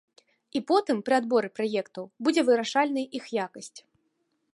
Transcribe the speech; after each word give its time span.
І 0.59 0.59
потым 0.69 1.01
пры 1.09 1.13
адбор 1.21 1.43
праектаў 1.57 2.03
будзе 2.29 2.41
вырашальнай 2.49 3.05
іх 3.21 3.25
якасць. 3.45 3.75